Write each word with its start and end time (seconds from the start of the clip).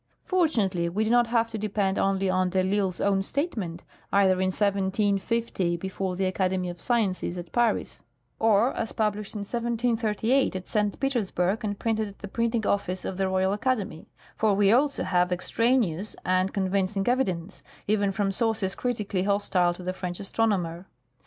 Fortunately 0.23 0.89
we 0.89 1.03
do 1.03 1.11
not 1.11 1.27
have 1.27 1.51
to 1.51 1.59
depend 1.59 1.99
only 1.99 2.27
on 2.27 2.49
de 2.49 2.59
I'Isle's 2.61 2.99
own 2.99 3.21
statement, 3.21 3.83
either 4.11 4.33
in 4.41 4.47
1750 4.49 5.77
before 5.77 6.15
the 6.15 6.25
Academy 6.25 6.71
of 6.71 6.81
Sciences 6.81 7.37
at 7.37 7.51
Paris, 7.51 8.01
or 8.39 8.73
as 8.73 8.93
published 8.93 9.35
in 9.35 9.41
1738 9.41 10.55
at 10.55 10.67
St. 10.67 10.99
Petersburg 10.99 11.63
and 11.63 11.77
printed 11.77 12.07
at 12.07 12.17
the 12.17 12.27
printing 12.27 12.65
office 12.65 13.05
of 13.05 13.17
the 13.17 13.27
Royal 13.29 13.53
Academy; 13.53 14.07
for 14.35 14.55
we 14.55 14.71
also 14.71 15.03
have 15.03 15.31
ex 15.31 15.51
traneous 15.51 16.15
and 16.25 16.51
convincing 16.51 17.07
evidence, 17.07 17.61
even 17.85 18.11
from 18.11 18.31
sources 18.31 18.73
critically 18.73 19.21
hostile 19.21 19.71
to 19.75 19.83
the 19.83 19.93
French 19.93 20.19
astronomer. 20.19 20.87